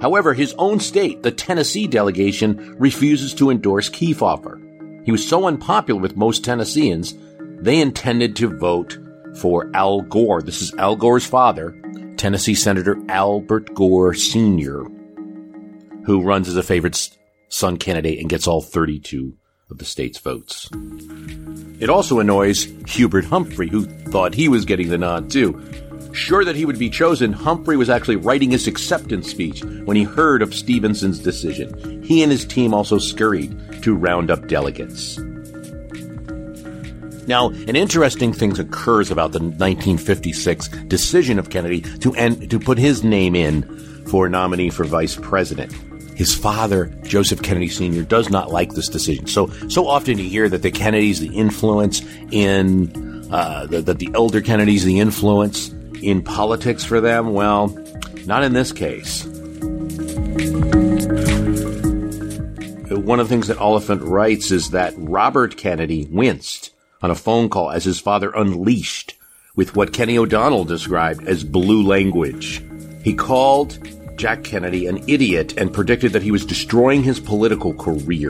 However, 0.01 0.33
his 0.33 0.55
own 0.57 0.81
state, 0.81 1.23
the 1.23 1.31
Tennessee 1.31 1.87
delegation, 1.87 2.75
refuses 2.79 3.35
to 3.35 3.51
endorse 3.51 3.91
Kefauver. 3.91 4.65
He 5.09 5.13
was 5.13 5.27
so 5.27 5.47
unpopular 5.47 5.99
with 5.99 6.19
most 6.19 6.45
Tennesseans, 6.45 7.15
they 7.63 7.81
intended 7.81 8.37
to 8.37 8.59
vote 8.59 8.99
for 9.41 9.71
Al 9.73 10.03
Gore. 10.03 10.43
This 10.43 10.61
is 10.61 10.75
Al 10.75 10.97
Gore's 10.97 11.25
father, 11.25 11.75
Tennessee 12.19 12.55
Senator 12.55 12.99
Albert 13.09 13.73
Gore 13.73 14.13
Sr., 14.13 14.85
who 16.05 16.21
runs 16.21 16.47
as 16.47 16.59
a 16.59 16.63
favorite 16.63 17.09
son 17.49 17.79
candidate 17.79 18.19
and 18.19 18.29
gets 18.29 18.47
all 18.47 18.61
32 18.61 19.33
of 19.71 19.79
the 19.79 19.87
state's 19.87 20.19
votes. 20.19 20.69
It 21.81 21.89
also 21.89 22.21
annoys 22.21 22.65
Hubert 22.89 23.25
Humphrey, 23.25 23.71
who 23.71 23.87
thought 23.87 24.35
he 24.35 24.51
was 24.51 24.67
getting 24.67 24.91
the 24.91 24.99
nod 24.99 25.31
too. 25.31 25.59
Sure 26.13 26.45
that 26.45 26.57
he 26.57 26.67
would 26.67 26.79
be 26.79 26.91
chosen, 26.91 27.33
Humphrey 27.33 27.79
was 27.79 27.89
actually 27.89 28.17
writing 28.17 28.51
his 28.51 28.67
acceptance 28.67 29.31
speech 29.31 29.65
when 29.65 29.97
he 29.97 30.05
heard 30.05 30.43
of 30.43 30.55
Stevenson's 30.55 31.19
decision. 31.19 32.03
He 32.03 32.23
and 32.23 32.31
his 32.31 32.45
team 32.45 32.75
also 32.75 32.99
scurried 32.99 33.59
to 33.83 33.95
round 33.95 34.31
up 34.31 34.47
delegates. 34.49 35.19
Now, 37.29 37.51
an 37.51 37.77
interesting 37.77 38.33
thing 38.33 38.59
occurs 38.59 39.11
about 39.11 39.33
the 39.33 39.41
1956 39.41 40.69
decision 40.89 41.39
of 41.39 41.51
Kennedy 41.51 41.83
to 42.01 42.15
end, 42.15 42.51
to 42.51 42.59
put 42.59 42.79
his 42.79 43.05
name 43.05 43.37
in 43.37 43.63
for 44.07 44.27
a 44.27 44.31
nominee 44.31 44.71
for 44.71 44.85
vice 44.85 45.17
president. 45.17 45.71
His 46.17 46.35
father, 46.35 46.87
Joseph 47.03 47.43
Kennedy 47.43 47.69
Sr., 47.69 48.03
does 48.03 48.31
not 48.31 48.51
like 48.51 48.73
this 48.73 48.89
decision. 48.89 49.27
So, 49.27 49.49
so 49.69 49.87
often 49.87 50.19
you 50.19 50.29
hear 50.29 50.49
that 50.49 50.63
the 50.63 50.71
Kennedys, 50.71 51.21
the 51.21 51.37
influence 51.37 52.01
in, 52.33 53.31
uh, 53.31 53.67
that 53.67 53.85
the, 53.85 53.95
the 53.95 54.11
elder 54.15 54.41
Kennedys, 54.41 54.85
the 54.85 54.99
influence 54.99 55.69
in 56.03 56.23
politics 56.23 56.83
for 56.83 57.01
them. 57.01 57.35
Well, 57.35 57.69
not 58.25 58.43
in 58.43 58.55
this 58.55 58.73
case. 58.73 59.27
One 63.09 63.21
of 63.21 63.27
the 63.27 63.35
things 63.35 63.47
that 63.47 63.57
Oliphant 63.57 64.03
writes 64.03 64.51
is 64.51 64.73
that 64.73 64.93
Robert 64.99 65.57
Kennedy 65.57 66.07
winced 66.11 66.75
on 67.01 67.11
a 67.11 67.15
phone 67.15 67.49
call 67.49 67.71
as 67.71 67.85
his 67.85 67.99
father 67.99 68.31
unleashed 68.37 69.15
with 69.57 69.75
what 69.75 69.95
Kenny 69.95 70.19
O'Donnell 70.19 70.67
described 70.67 71.27
as 71.27 71.43
blue 71.43 71.83
language. 71.83 72.63
He 73.03 73.15
called 73.15 73.79
Jack 74.19 74.45
Kennedy 74.45 74.87
an 74.87 75.03
idiot 75.09 75.55
and 75.57 75.73
predicted 75.73 76.13
that 76.13 76.23
he 76.23 76.31
was 76.31 76.45
destroying 76.45 77.03
his 77.03 77.19
political 77.19 77.73
career. 77.73 78.29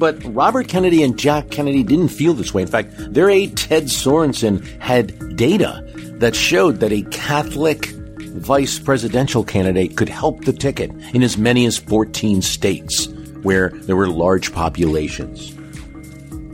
But 0.00 0.18
Robert 0.34 0.66
Kennedy 0.66 1.04
and 1.04 1.16
Jack 1.16 1.52
Kennedy 1.52 1.84
didn't 1.84 2.08
feel 2.08 2.34
this 2.34 2.52
way. 2.52 2.62
In 2.62 2.68
fact, 2.68 2.90
their 3.14 3.30
aide 3.30 3.56
Ted 3.56 3.84
Sorensen 3.84 4.66
had 4.80 5.36
data 5.36 5.84
that 6.18 6.34
showed 6.34 6.80
that 6.80 6.90
a 6.90 7.02
Catholic 7.12 7.86
vice 7.86 8.76
presidential 8.76 9.44
candidate 9.44 9.96
could 9.96 10.08
help 10.08 10.44
the 10.44 10.52
ticket 10.52 10.90
in 11.14 11.22
as 11.22 11.38
many 11.38 11.64
as 11.64 11.78
14 11.78 12.42
states 12.42 13.06
where 13.42 13.70
there 13.70 13.96
were 13.96 14.08
large 14.08 14.52
populations. 14.52 15.54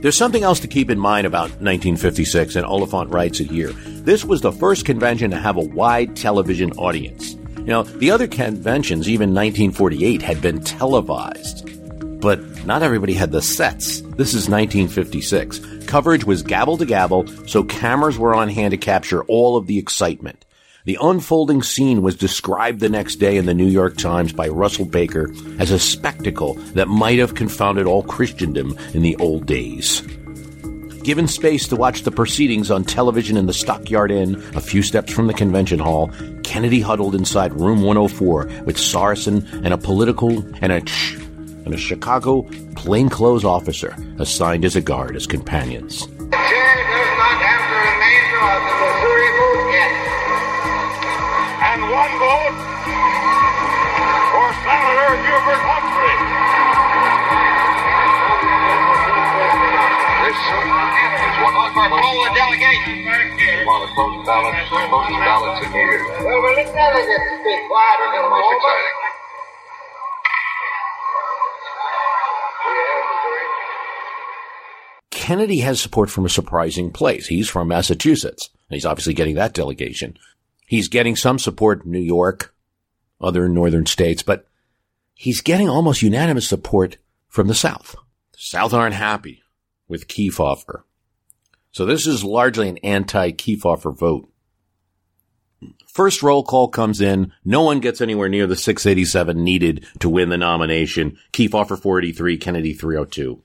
There's 0.01 0.17
something 0.17 0.43
else 0.43 0.59
to 0.59 0.67
keep 0.67 0.89
in 0.89 0.99
mind 0.99 1.25
about 1.25 1.49
1956, 1.59 2.55
and 2.55 2.65
Oliphant 2.65 3.09
writes 3.09 3.39
it 3.39 3.49
here. 3.49 3.71
This 3.71 4.23
was 4.23 4.41
the 4.41 4.51
first 4.51 4.85
convention 4.85 5.31
to 5.31 5.37
have 5.37 5.57
a 5.57 5.61
wide 5.61 6.15
television 6.15 6.71
audience. 6.73 7.33
You 7.57 7.73
know, 7.73 7.83
the 7.83 8.11
other 8.11 8.27
conventions, 8.27 9.09
even 9.09 9.33
1948, 9.33 10.21
had 10.21 10.41
been 10.41 10.63
televised. 10.63 11.67
But 12.21 12.65
not 12.65 12.83
everybody 12.83 13.13
had 13.13 13.31
the 13.31 13.41
sets. 13.41 14.01
This 14.01 14.33
is 14.33 14.47
1956. 14.49 15.85
Coverage 15.87 16.25
was 16.25 16.43
gavel 16.43 16.77
to 16.77 16.85
gavel, 16.85 17.27
so 17.47 17.63
cameras 17.63 18.17
were 18.17 18.35
on 18.35 18.49
hand 18.49 18.71
to 18.71 18.77
capture 18.77 19.23
all 19.25 19.57
of 19.57 19.67
the 19.67 19.77
excitement. 19.77 20.45
The 20.87 20.97
unfolding 21.01 21.63
scene 21.63 22.01
was 22.01 22.15
described 22.15 22.79
the 22.79 22.87
next 22.87 23.17
day 23.17 23.35
in 23.35 23.45
the 23.45 23.53
New 23.53 23.67
York 23.67 23.97
Times 23.97 24.31
by 24.31 24.47
Russell 24.47 24.85
Baker 24.85 25.29
as 25.59 25.69
a 25.69 25.79
spectacle 25.79 26.53
that 26.75 26.87
might 26.87 27.19
have 27.19 27.35
confounded 27.35 27.85
all 27.85 28.03
Christendom 28.03 28.73
in 28.93 29.01
the 29.01 29.17
old 29.17 29.45
days. 29.45 29.99
Given 31.03 31.27
space 31.27 31.67
to 31.67 31.75
watch 31.75 32.03
the 32.03 32.11
proceedings 32.11 32.71
on 32.71 32.85
television 32.85 33.35
in 33.35 33.47
the 33.47 33.53
Stockyard 33.53 34.11
Inn, 34.11 34.41
a 34.55 34.61
few 34.61 34.81
steps 34.81 35.11
from 35.11 35.27
the 35.27 35.33
convention 35.33 35.79
hall, 35.79 36.09
Kennedy 36.45 36.79
huddled 36.79 37.15
inside 37.15 37.51
room 37.59 37.81
104 37.81 38.45
with 38.63 38.77
Sorensen 38.77 39.45
and 39.65 39.73
a 39.73 39.77
political 39.77 40.41
and 40.61 40.71
a 40.71 40.79
ch- 40.79 41.15
and 41.65 41.73
a 41.73 41.77
Chicago 41.77 42.43
plainclothes 42.77 43.43
officer 43.43 43.93
assigned 44.19 44.63
as 44.63 44.77
a 44.77 44.81
guard 44.81 45.17
as 45.17 45.27
companions. 45.27 46.07
The 46.07 46.13
chair 46.13 46.75
does 46.87 47.11
not 47.19 47.41
have 47.43 47.63
the 47.75 47.79
remainder 47.91 48.39
of 48.39 48.61
the 48.63 48.75
Missouri 48.79 49.29
vote 49.35 49.71
yet. 49.73 50.16
And 51.77 51.93
one 51.93 52.09
vote 52.17 52.57
for 54.33 54.49
Senator 54.65 55.13
Hubert 55.13 55.61
Humphrey. 55.61 56.17
This 60.25 60.41
is 60.41 61.37
one 61.37 61.53
of 61.53 61.69
the 61.69 61.85
For 61.85 62.01
all 62.01 62.17
the 62.17 62.33
delegations. 62.33 63.05
one 63.69 63.85
of 63.85 63.89
the 63.89 63.93
closest 63.93 64.25
ballots, 64.25 64.57
closest 64.73 65.21
ballots 65.21 65.67
in 65.67 65.73
years. 65.77 66.01
Well, 66.17 66.41
will 66.41 66.57
the 66.57 66.65
delegates 66.65 67.29
be 67.45 67.53
quiet 67.69 67.99
a 68.01 68.07
little 68.09 68.29
Most 68.33 68.57
exciting. 68.57 68.97
Kennedy 75.11 75.59
has 75.59 75.79
support 75.79 76.09
from 76.09 76.25
a 76.25 76.29
surprising 76.29 76.89
place. 76.89 77.27
He's 77.27 77.47
from 77.47 77.67
Massachusetts. 77.67 78.49
And 78.69 78.75
he's 78.75 78.85
obviously 78.85 79.13
getting 79.13 79.35
that 79.35 79.53
delegation. 79.53 80.17
He's 80.67 80.89
getting 80.89 81.15
some 81.15 81.39
support 81.39 81.85
in 81.85 81.91
New 81.91 81.99
York, 81.99 82.53
other 83.21 83.47
northern 83.47 83.85
states, 83.85 84.21
but 84.21 84.49
he's 85.13 85.39
getting 85.39 85.69
almost 85.69 86.01
unanimous 86.01 86.47
support 86.47 86.97
from 87.29 87.47
the 87.47 87.55
South. 87.55 87.95
The 88.33 88.39
South 88.39 88.73
aren't 88.73 88.93
happy 88.93 89.41
with 89.87 90.09
Kefauver. 90.09 90.83
So 91.71 91.85
this 91.85 92.05
is 92.05 92.25
largely 92.25 92.67
an 92.67 92.79
anti-Kefauver 92.79 93.97
vote. 93.97 94.29
First 95.87 96.21
roll 96.21 96.43
call 96.43 96.67
comes 96.67 96.99
in. 96.99 97.31
No 97.45 97.61
one 97.61 97.79
gets 97.79 98.01
anywhere 98.01 98.27
near 98.27 98.45
the 98.45 98.57
687 98.57 99.41
needed 99.41 99.85
to 99.99 100.09
win 100.09 100.27
the 100.27 100.37
nomination. 100.37 101.17
Kefauver 101.31 101.79
483, 101.79 102.37
Kennedy 102.37 102.73
302. 102.73 103.41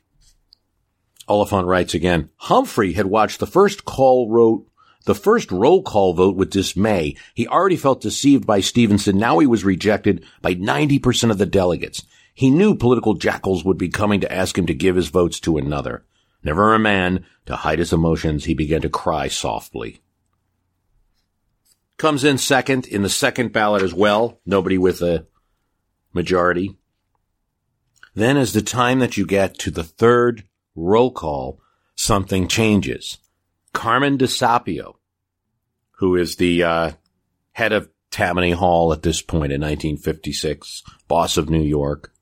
Oliphant 1.29 1.69
writes 1.69 1.95
again, 1.95 2.31
Humphrey 2.37 2.95
had 2.95 3.07
watched 3.07 3.39
the 3.39 3.47
first 3.47 3.85
call 3.85 4.29
wrote 4.29 4.67
the 5.05 5.15
first 5.15 5.51
roll 5.51 5.83
call 5.83 6.15
vote 6.15 6.37
with 6.37 6.51
dismay. 6.51 7.17
He 7.35 7.47
already 7.47 7.77
felt 7.77 8.01
deceived 8.01 8.47
by 8.47 8.61
Stevenson. 8.61 9.19
Now 9.19 9.39
he 9.39 9.47
was 9.47 9.65
rejected 9.65 10.25
by 10.41 10.55
90% 10.55 11.31
of 11.31 11.39
the 11.39 11.47
delegates. 11.47 12.03
He 12.35 12.51
knew 12.51 12.75
political 12.75 13.15
jackals 13.15 13.65
would 13.65 13.79
be 13.79 13.89
coming 13.89 14.21
to 14.21 14.33
ask 14.33 14.57
him 14.57 14.67
to 14.67 14.75
give 14.75 14.97
his 14.97 15.09
votes 15.09 15.41
to 15.41 15.59
another. 15.59 16.05
Never 16.43 16.75
a 16.75 16.79
man 16.79 17.25
to 17.47 17.57
hide 17.57 17.79
his 17.79 17.93
emotions, 17.93 18.45
he 18.45 18.55
began 18.55 18.81
to 18.83 18.89
cry 18.89 19.29
softly. 19.29 20.01
Comes 21.99 22.25
in 22.25 22.39
second 22.39 22.87
in 22.87 23.03
the 23.03 23.09
second 23.09 23.53
ballot 23.53 23.83
as 23.83 23.95
well. 23.95 24.41
Nobody 24.45 24.79
with 24.79 25.03
a 25.03 25.27
majority. 26.13 26.77
Then 28.15 28.37
as 28.37 28.53
the 28.53 28.63
time 28.63 28.99
that 28.99 29.17
you 29.17 29.25
get 29.25 29.59
to 29.59 29.71
the 29.71 29.85
third 29.85 30.45
roll 30.75 31.13
call, 31.13 31.61
something 31.95 32.49
changes. 32.49 33.19
Carmen 33.73 34.19
DeSapio, 34.19 34.95
who 35.93 36.17
is 36.17 36.37
the 36.37 36.63
uh, 36.63 36.91
head 37.53 37.73
of 37.73 37.89
Tammany 38.11 38.53
Hall 38.53 38.93
at 38.93 39.03
this 39.03 39.23
point 39.23 39.53
in 39.53 39.61
1956, 39.61 40.83
boss 41.09 41.37
of 41.37 41.49
New 41.49 41.63
York. 41.63 42.13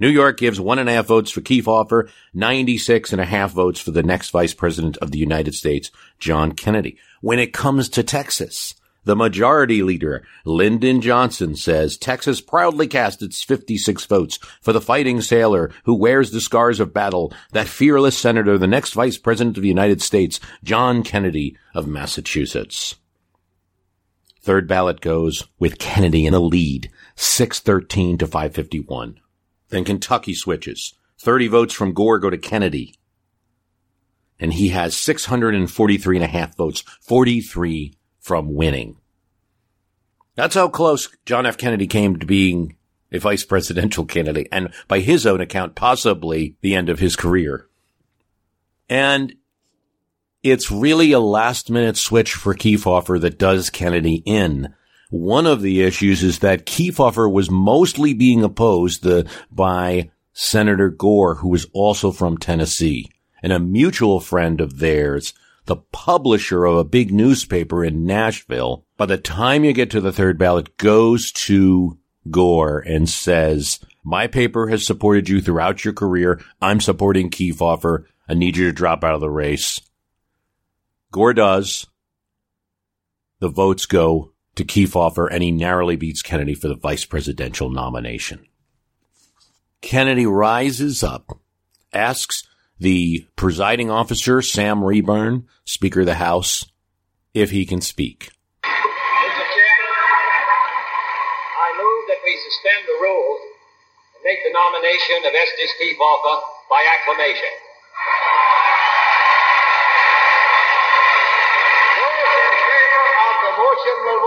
New 0.00 0.08
York 0.08 0.38
gives 0.38 0.60
one 0.60 0.78
and 0.78 0.88
a 0.88 0.92
half 0.92 1.06
votes 1.06 1.30
for 1.30 1.40
Kefauver, 1.40 2.08
96 2.34 3.12
and 3.12 3.20
a 3.20 3.24
half 3.24 3.50
votes 3.50 3.80
for 3.80 3.90
the 3.90 4.02
next 4.02 4.30
vice 4.30 4.54
president 4.54 4.96
of 4.98 5.10
the 5.10 5.18
United 5.18 5.54
States, 5.54 5.90
John 6.18 6.52
Kennedy. 6.52 6.98
When 7.20 7.40
it 7.40 7.52
comes 7.52 7.88
to 7.90 8.04
Texas, 8.04 8.74
the 9.08 9.16
majority 9.16 9.82
leader, 9.82 10.22
Lyndon 10.44 11.00
Johnson, 11.00 11.56
says 11.56 11.96
Texas 11.96 12.42
proudly 12.42 12.86
cast 12.86 13.22
its 13.22 13.42
56 13.42 14.04
votes 14.04 14.38
for 14.60 14.74
the 14.74 14.82
fighting 14.82 15.22
sailor 15.22 15.70
who 15.84 15.94
wears 15.94 16.30
the 16.30 16.42
scars 16.42 16.78
of 16.78 16.92
battle, 16.92 17.32
that 17.52 17.68
fearless 17.68 18.18
senator, 18.18 18.58
the 18.58 18.66
next 18.66 18.92
vice 18.92 19.16
president 19.16 19.56
of 19.56 19.62
the 19.62 19.68
United 19.70 20.02
States, 20.02 20.40
John 20.62 21.02
Kennedy 21.02 21.56
of 21.74 21.88
Massachusetts. 21.88 22.96
Third 24.42 24.68
ballot 24.68 25.00
goes 25.00 25.48
with 25.58 25.78
Kennedy 25.78 26.26
in 26.26 26.34
a 26.34 26.38
lead, 26.38 26.90
613 27.16 28.18
to 28.18 28.26
551. 28.26 29.20
Then 29.70 29.84
Kentucky 29.84 30.34
switches. 30.34 30.92
30 31.18 31.48
votes 31.48 31.72
from 31.72 31.94
Gore 31.94 32.18
go 32.18 32.28
to 32.28 32.36
Kennedy. 32.36 32.94
And 34.38 34.52
he 34.52 34.68
has 34.68 34.94
643 34.98 36.16
and 36.18 36.24
a 36.24 36.28
half 36.28 36.54
votes, 36.58 36.82
43 37.00 37.94
from 38.20 38.52
winning. 38.52 38.97
That's 40.38 40.54
how 40.54 40.68
close 40.68 41.08
John 41.26 41.46
F. 41.46 41.58
Kennedy 41.58 41.88
came 41.88 42.16
to 42.16 42.24
being 42.24 42.76
a 43.10 43.18
vice 43.18 43.44
presidential 43.44 44.04
candidate, 44.04 44.46
and 44.52 44.72
by 44.86 45.00
his 45.00 45.26
own 45.26 45.40
account, 45.40 45.74
possibly 45.74 46.56
the 46.60 46.76
end 46.76 46.88
of 46.88 47.00
his 47.00 47.16
career. 47.16 47.66
And 48.88 49.34
it's 50.44 50.70
really 50.70 51.10
a 51.10 51.18
last 51.18 51.70
minute 51.70 51.96
switch 51.96 52.34
for 52.34 52.54
Kefauver 52.54 53.20
that 53.20 53.40
does 53.40 53.68
Kennedy 53.68 54.22
in. 54.24 54.72
One 55.10 55.44
of 55.44 55.60
the 55.60 55.82
issues 55.82 56.22
is 56.22 56.38
that 56.38 56.66
Kefauver 56.66 57.28
was 57.28 57.50
mostly 57.50 58.14
being 58.14 58.44
opposed 58.44 59.02
the, 59.02 59.28
by 59.50 60.12
Senator 60.34 60.88
Gore, 60.88 61.34
who 61.34 61.48
was 61.48 61.66
also 61.72 62.12
from 62.12 62.38
Tennessee, 62.38 63.10
and 63.42 63.52
a 63.52 63.58
mutual 63.58 64.20
friend 64.20 64.60
of 64.60 64.78
theirs, 64.78 65.34
the 65.64 65.78
publisher 65.78 66.64
of 66.64 66.76
a 66.76 66.84
big 66.84 67.12
newspaper 67.12 67.84
in 67.84 68.06
Nashville. 68.06 68.84
By 68.98 69.06
the 69.06 69.16
time 69.16 69.64
you 69.64 69.72
get 69.72 69.90
to 69.92 70.00
the 70.02 70.12
third 70.12 70.36
ballot, 70.38 70.76
goes 70.76 71.32
to 71.32 71.96
Gore 72.30 72.80
and 72.80 73.08
says, 73.08 73.80
my 74.04 74.26
paper 74.26 74.68
has 74.68 74.84
supported 74.86 75.28
you 75.28 75.40
throughout 75.40 75.84
your 75.84 75.94
career. 75.94 76.40
I'm 76.60 76.80
supporting 76.80 77.30
Kefauver. 77.30 78.04
I 78.28 78.34
need 78.34 78.56
you 78.56 78.66
to 78.66 78.72
drop 78.72 79.04
out 79.04 79.14
of 79.14 79.20
the 79.20 79.30
race. 79.30 79.80
Gore 81.12 81.34
does. 81.34 81.86
The 83.40 83.48
votes 83.48 83.86
go 83.86 84.32
to 84.56 84.64
Kefauver 84.64 85.28
and 85.30 85.42
he 85.42 85.52
narrowly 85.52 85.96
beats 85.96 86.22
Kennedy 86.22 86.54
for 86.54 86.68
the 86.68 86.74
vice 86.74 87.04
presidential 87.04 87.70
nomination. 87.70 88.46
Kennedy 89.80 90.26
rises 90.26 91.04
up, 91.04 91.38
asks 91.92 92.42
the 92.78 93.26
presiding 93.36 93.90
officer, 93.90 94.42
Sam 94.42 94.82
Rayburn, 94.82 95.46
Speaker 95.64 96.00
of 96.00 96.06
the 96.06 96.14
House, 96.14 96.64
if 97.32 97.50
he 97.50 97.64
can 97.64 97.80
speak. 97.80 98.30
Mr. 98.64 99.44
Chairman, 99.54 99.94
I 101.54 101.68
move 101.76 102.04
that 102.08 102.18
we 102.24 102.36
suspend 102.50 102.77
the 102.88 102.98
rules 103.04 103.40
and 104.16 104.22
make 104.24 104.40
the 104.42 104.52
nomination 104.52 105.20
of 105.28 105.32
Estes 105.36 105.72
Kefauver 105.76 106.40
by 106.70 106.80
acclamation. 106.88 107.54
The 113.38 113.54
motion 113.54 113.96
will. 114.04 114.18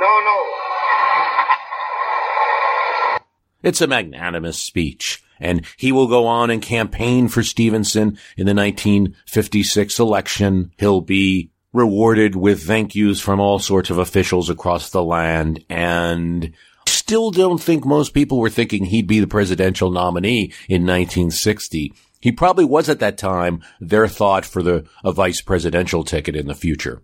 No, 0.00 0.20
no. 0.20 0.36
It's 3.62 3.80
a 3.82 3.86
magnanimous 3.86 4.58
speech, 4.58 5.22
and 5.38 5.66
he 5.76 5.92
will 5.92 6.06
go 6.06 6.26
on 6.26 6.50
and 6.50 6.62
campaign 6.62 7.28
for 7.28 7.42
Stevenson 7.42 8.18
in 8.36 8.46
the 8.46 8.54
1956 8.54 9.98
election. 9.98 10.72
He'll 10.78 11.02
be 11.02 11.50
rewarded 11.72 12.34
with 12.34 12.62
thank 12.62 12.94
yous 12.94 13.20
from 13.20 13.40
all 13.40 13.58
sorts 13.58 13.90
of 13.90 13.98
officials 13.98 14.50
across 14.50 14.90
the 14.90 15.02
land, 15.02 15.64
and 15.68 16.52
still 16.86 17.30
don't 17.30 17.62
think 17.62 17.84
most 17.84 18.14
people 18.14 18.38
were 18.38 18.50
thinking 18.50 18.84
he'd 18.84 19.06
be 19.06 19.20
the 19.20 19.26
presidential 19.26 19.90
nominee 19.90 20.52
in 20.68 20.86
1960. 20.86 21.92
He 22.20 22.32
probably 22.32 22.64
was 22.64 22.88
at 22.88 23.00
that 23.00 23.18
time 23.18 23.62
their 23.80 24.08
thought 24.08 24.44
for 24.44 24.62
the 24.62 24.86
a 25.04 25.12
vice 25.12 25.40
presidential 25.40 26.04
ticket 26.04 26.36
in 26.36 26.46
the 26.46 26.54
future. 26.54 27.02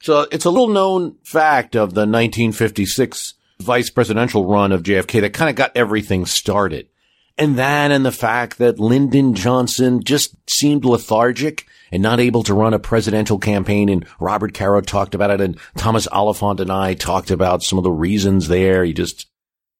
So 0.00 0.26
it's 0.30 0.44
a 0.44 0.50
little 0.50 0.68
known 0.68 1.16
fact 1.24 1.74
of 1.74 1.94
the 1.94 2.02
1956 2.02 3.34
vice 3.60 3.90
presidential 3.90 4.46
run 4.46 4.72
of 4.72 4.84
JFK 4.84 5.20
that 5.20 5.32
kind 5.32 5.50
of 5.50 5.56
got 5.56 5.76
everything 5.76 6.24
started. 6.24 6.88
And 7.36 7.58
that 7.58 7.90
and 7.90 8.04
the 8.04 8.12
fact 8.12 8.58
that 8.58 8.80
Lyndon 8.80 9.34
Johnson 9.34 10.02
just 10.02 10.34
seemed 10.50 10.84
lethargic 10.84 11.66
and 11.90 12.02
not 12.02 12.20
able 12.20 12.42
to 12.44 12.54
run 12.54 12.74
a 12.74 12.78
presidential 12.78 13.38
campaign. 13.38 13.88
And 13.88 14.06
Robert 14.20 14.54
Caro 14.54 14.80
talked 14.80 15.14
about 15.14 15.30
it 15.30 15.40
and 15.40 15.58
Thomas 15.76 16.06
Oliphant 16.08 16.60
and 16.60 16.70
I 16.70 16.94
talked 16.94 17.30
about 17.30 17.62
some 17.62 17.78
of 17.78 17.84
the 17.84 17.92
reasons 17.92 18.48
there. 18.48 18.84
He 18.84 18.92
just 18.92 19.28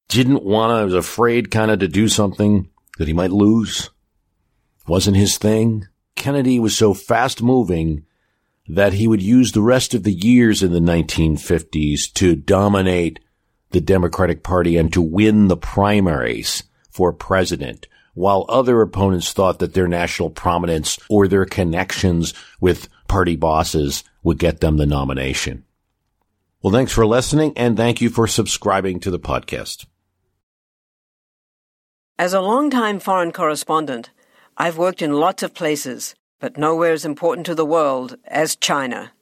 didn't 0.07 0.43
want 0.43 0.79
to, 0.79 0.85
was 0.85 0.93
afraid 0.93 1.51
kind 1.51 1.71
of 1.71 1.79
to 1.79 1.87
do 1.87 2.07
something 2.07 2.69
that 2.97 3.07
he 3.07 3.13
might 3.13 3.31
lose. 3.31 3.89
Wasn't 4.87 5.17
his 5.17 5.37
thing. 5.37 5.87
Kennedy 6.15 6.59
was 6.59 6.77
so 6.77 6.93
fast 6.93 7.41
moving 7.41 8.05
that 8.67 8.93
he 8.93 9.07
would 9.07 9.21
use 9.21 9.51
the 9.51 9.61
rest 9.61 9.93
of 9.93 10.03
the 10.03 10.13
years 10.13 10.61
in 10.61 10.71
the 10.71 10.79
1950s 10.79 12.11
to 12.13 12.35
dominate 12.35 13.19
the 13.71 13.81
Democratic 13.81 14.43
Party 14.43 14.77
and 14.77 14.91
to 14.93 15.01
win 15.01 15.47
the 15.47 15.57
primaries 15.57 16.63
for 16.89 17.13
president, 17.13 17.87
while 18.13 18.45
other 18.49 18.81
opponents 18.81 19.33
thought 19.33 19.59
that 19.59 19.73
their 19.73 19.87
national 19.87 20.29
prominence 20.29 20.97
or 21.09 21.27
their 21.27 21.45
connections 21.45 22.33
with 22.59 22.89
party 23.07 23.35
bosses 23.35 24.03
would 24.23 24.37
get 24.39 24.59
them 24.59 24.77
the 24.77 24.85
nomination. 24.85 25.63
Well, 26.61 26.73
thanks 26.73 26.91
for 26.91 27.05
listening 27.05 27.53
and 27.55 27.77
thank 27.77 28.01
you 28.01 28.09
for 28.09 28.27
subscribing 28.27 28.99
to 29.01 29.11
the 29.11 29.19
podcast. 29.19 29.85
As 32.17 32.33
a 32.33 32.41
longtime 32.41 32.99
foreign 32.99 33.31
correspondent, 33.31 34.09
I've 34.57 34.77
worked 34.77 35.01
in 35.01 35.13
lots 35.13 35.41
of 35.41 35.53
places, 35.53 36.15
but 36.39 36.57
nowhere 36.57 36.91
as 36.91 37.05
important 37.05 37.45
to 37.45 37.55
the 37.55 37.65
world 37.65 38.17
as 38.25 38.57
China. 38.57 39.13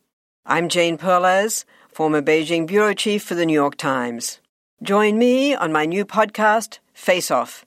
I'm 0.48 0.68
Jane 0.68 0.98
Perlez, 0.98 1.64
former 1.94 2.24
Beijing 2.24 2.66
bureau 2.66 2.96
chief 2.96 3.22
for 3.24 3.36
the 3.36 3.46
New 3.46 3.54
York 3.54 3.78
Times. 3.78 4.40
Join 4.82 5.20
me 5.20 5.54
on 5.54 5.72
my 5.72 5.86
new 5.86 6.06
podcast, 6.06 6.80
Face 6.94 7.30
Off 7.30 7.67